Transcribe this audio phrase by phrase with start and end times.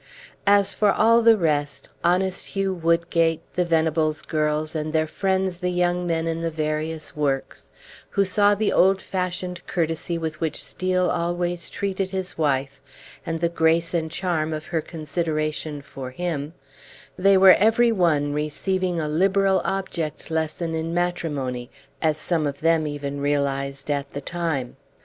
[0.47, 5.69] As for all the rest honest Hugh Woodgate, the Venables girls, and their friends the
[5.69, 7.69] young men in the various works,
[8.09, 12.81] who saw the old fashioned courtesy with which Steel always treated his wife,
[13.27, 16.53] and the grace and charm of her consideration for him
[17.15, 21.69] they were every one receiving a liberal object lesson in matrimony,
[22.01, 24.77] as some of them even realized at the time.